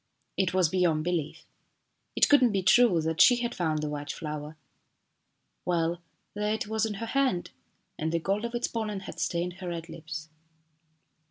It 0.35 0.51
was 0.51 0.67
beyond 0.67 1.03
belief. 1.03 1.45
It 2.15 2.27
could 2.27 2.41
not 2.41 2.51
be 2.51 2.63
true 2.63 2.99
that 3.01 3.21
she 3.21 3.35
had 3.35 3.53
found 3.53 3.83
the 3.83 3.87
white 3.87 4.11
flower. 4.11 4.57
Well, 5.63 6.01
there 6.33 6.55
it 6.55 6.65
was 6.65 6.87
in 6.87 6.95
her 6.95 7.05
hand, 7.05 7.51
and 7.99 8.11
the 8.11 8.17
gold 8.17 8.43
of 8.43 8.55
its 8.55 8.67
pollen 8.67 9.01
had 9.01 9.19
stained 9.19 9.57
her 9.61 9.67
red 9.69 9.89
lips. 9.89 10.29